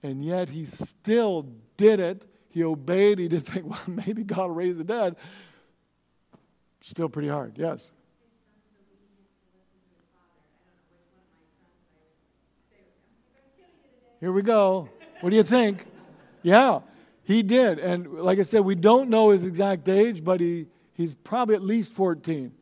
[0.03, 2.27] And yet he still did it.
[2.57, 3.19] He obeyed.
[3.19, 5.17] He didn't think, well, maybe God will raise the dead.
[6.81, 7.91] Still pretty hard, yes.
[14.21, 14.89] Here we go.
[15.21, 15.85] What do you think?
[16.43, 16.83] Yeah,
[17.25, 17.81] he did.
[17.81, 21.63] And like I said, we don't know his exact age, but he, he's probably at
[21.63, 22.53] least 14.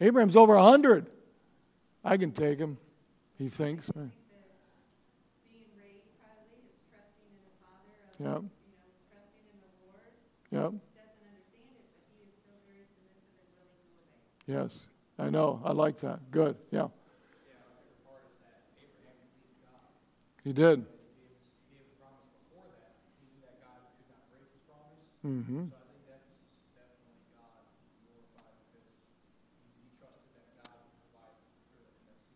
[0.00, 1.06] Abraham's over 100.
[2.04, 2.76] I can take him,
[3.38, 3.88] he thinks.
[8.18, 8.42] Yep.
[10.54, 10.72] Yep.
[14.46, 14.86] Yes,
[15.18, 15.60] I know.
[15.64, 16.30] I like that.
[16.30, 16.56] Good.
[16.70, 16.86] Yeah.
[20.44, 20.86] He did.
[25.26, 25.64] Mm-hmm.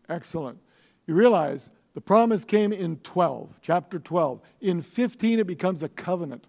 [0.09, 0.57] Excellent.
[1.07, 4.41] You realize the promise came in 12, chapter 12.
[4.59, 6.47] In 15, it becomes a covenant.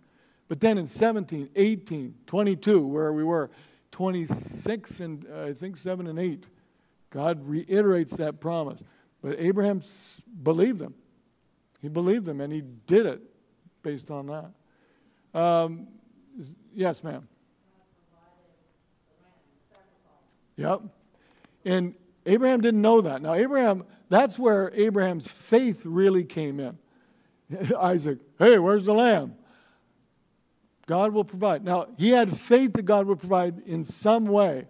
[0.51, 3.53] But then in 17, 18, 22, where we were,
[3.93, 6.45] 26 and uh, I think 7 and 8,
[7.11, 8.83] God reiterates that promise.
[9.23, 9.81] But Abraham
[10.43, 10.95] believed him.
[11.81, 13.23] He believed him and he did it
[13.85, 15.39] based on that.
[15.41, 15.87] Um,
[16.75, 17.29] yes, ma'am.
[20.57, 20.81] Yep.
[21.65, 21.95] And
[22.27, 23.23] Abraham didn't know that.
[23.23, 26.77] Now, Abraham, that's where Abraham's faith really came in.
[27.79, 29.37] Isaac, hey, where's the lamb?
[30.91, 31.64] God will provide.
[31.64, 34.66] Now, he had faith that God would provide in some way.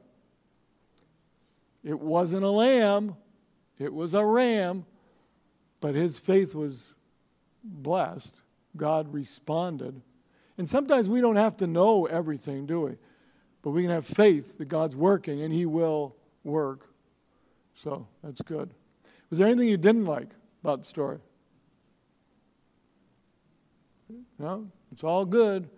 [1.83, 3.17] It wasn't a lamb,
[3.79, 4.85] it was a ram,
[5.81, 6.93] but his faith was
[7.65, 8.35] blessed.
[8.77, 10.03] God responded.
[10.59, 12.97] And sometimes we don't have to know everything, do we?
[13.63, 16.15] But we can have faith that God's working and he will
[16.45, 16.87] work.
[17.75, 18.69] So that's good.
[19.31, 20.29] Was there anything you didn't like
[20.63, 21.17] about the story?
[24.39, 25.71] No, it's all good.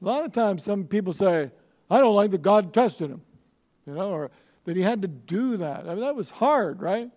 [0.00, 1.50] A lot of times, some people say,
[1.90, 3.20] I don't like that God tested him,
[3.86, 4.30] you know, or
[4.64, 5.86] that he had to do that.
[5.86, 7.10] I mean, that was hard, right?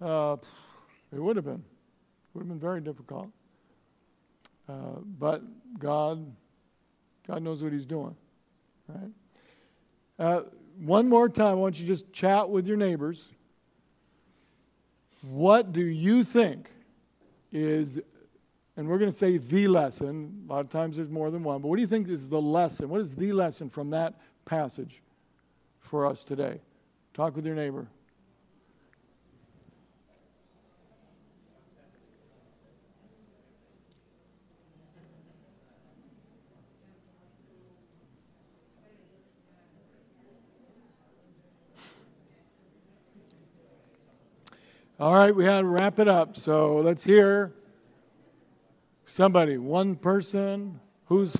[0.00, 0.36] Uh,
[1.12, 1.62] it would have been.
[1.62, 3.30] It would have been very difficult.
[4.68, 5.42] Uh, but
[5.78, 6.24] God,
[7.26, 8.16] God knows what he's doing,
[8.88, 9.10] right?
[10.18, 10.42] Uh,
[10.78, 13.26] one more time, I want you to just chat with your neighbors.
[15.22, 16.70] What do you think
[17.52, 17.98] is,
[18.80, 21.60] and we're going to say the lesson, a lot of times there's more than one,
[21.60, 22.88] but what do you think is the lesson?
[22.88, 25.02] What is the lesson from that passage
[25.80, 26.62] for us today?
[27.12, 27.88] Talk with your neighbor.
[44.98, 46.34] All right, we had to wrap it up.
[46.38, 47.52] So let's hear
[49.10, 51.36] somebody, one person who's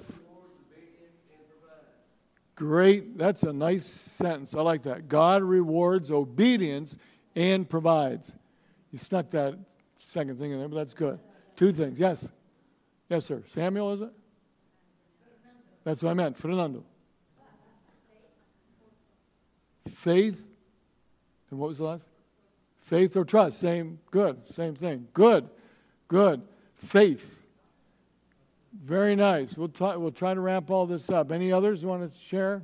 [2.57, 3.16] great.
[3.16, 4.55] That's a nice sentence.
[4.55, 5.09] I like that.
[5.09, 6.99] God rewards obedience
[7.35, 8.35] and provides.
[8.91, 9.57] You snuck that
[9.99, 11.18] second thing in there, but that's good.
[11.57, 11.99] Two things.
[11.99, 12.29] Yes.
[13.09, 13.43] Yes, sir.
[13.47, 14.12] Samuel, is it?
[15.85, 16.37] That's what I meant.
[16.37, 16.85] Fernando.
[19.89, 20.45] Faith.
[21.51, 22.05] And what was the last?
[22.83, 25.07] Faith or trust, same, good, same thing.
[25.12, 25.49] Good,
[26.09, 26.43] good.
[26.75, 27.41] Faith.
[28.73, 29.57] Very nice.
[29.57, 31.33] We'll, try, we'll try to wrap all this up.
[31.33, 32.62] Any others want to share?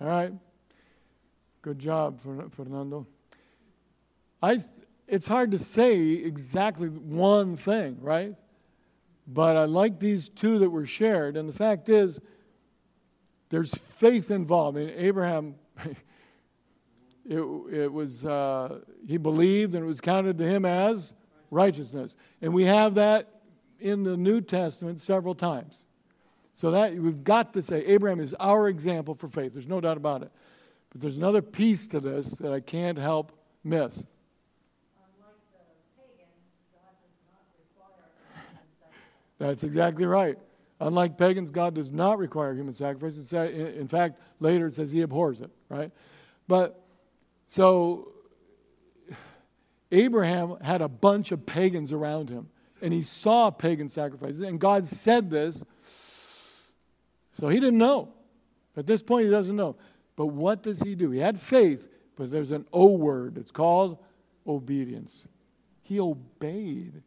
[0.00, 0.32] All right.
[1.62, 3.06] Good job, Fernando.
[4.42, 4.66] I th-
[5.08, 8.34] it's hard to say exactly one thing, right?
[9.26, 11.38] But I like these two that were shared.
[11.38, 12.20] And the fact is,
[13.48, 14.76] there's faith involved.
[14.76, 15.54] I mean, Abraham,
[17.26, 21.12] it, it was, uh, he believed and it was counted to him as
[21.50, 22.16] righteousness.
[22.42, 23.40] And we have that
[23.78, 25.84] in the New Testament several times.
[26.54, 29.52] So that we've got to say Abraham is our example for faith.
[29.52, 30.30] There's no doubt about it.
[30.90, 33.32] But there's another piece to this that I can't help
[33.64, 33.96] miss.
[39.38, 40.38] That's exactly right.
[40.80, 43.32] Unlike pagans, God does not require human sacrifice.
[43.32, 45.90] In fact, later it says he abhors it, right?
[46.46, 46.83] But
[47.46, 48.12] so
[49.92, 52.48] Abraham had a bunch of pagans around him,
[52.82, 54.40] and he saw pagan sacrifices.
[54.40, 55.64] And God said this,
[57.38, 58.12] so he didn't know.
[58.76, 59.76] At this point, he doesn't know.
[60.16, 61.10] But what does he do?
[61.10, 63.38] He had faith, but there's an O word.
[63.38, 63.98] It's called
[64.46, 65.24] obedience.
[65.82, 67.02] He obeyed.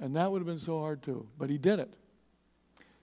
[0.00, 1.26] And that would have been so hard too.
[1.38, 1.92] But he did it.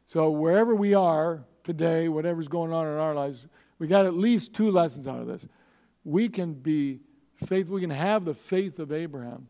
[0.05, 3.47] So wherever we are today, whatever's going on in our lives,
[3.79, 5.45] we got at least two lessons out of this.
[6.05, 7.01] We can be
[7.45, 9.49] faithful, we can have the faith of Abraham.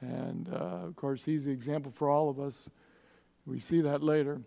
[0.00, 2.68] And uh, of course, he's the example for all of us.
[3.46, 4.40] We see that later.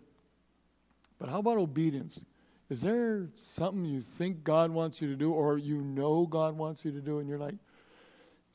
[1.18, 2.20] But how about obedience?
[2.68, 6.84] Is there something you think God wants you to do or you know God wants
[6.84, 7.54] you to do and you're like,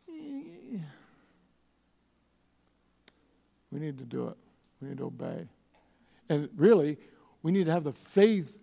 [0.09, 0.77] eh.
[3.71, 4.37] we need to do it.
[4.81, 5.47] We need to obey.
[6.29, 6.97] And really,
[7.41, 8.60] we need to have the faith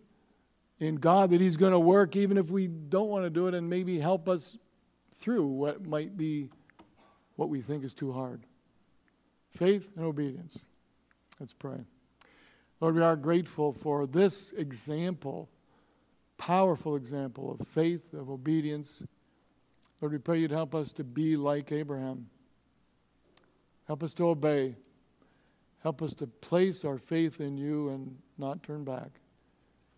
[0.81, 3.55] in God that He's going to work even if we don't want to do it
[3.55, 4.57] and maybe help us
[5.16, 6.51] through what might be
[7.37, 8.43] what we think is too hard.
[9.51, 10.59] Faith and obedience.
[11.39, 11.79] Let's pray.
[12.81, 15.49] Lord, we are grateful for this example,
[16.37, 19.03] powerful example of faith, of obedience.
[20.01, 22.29] Lord, we pray you'd help us to be like Abraham.
[23.87, 24.76] Help us to obey.
[25.83, 29.20] Help us to place our faith in you and not turn back.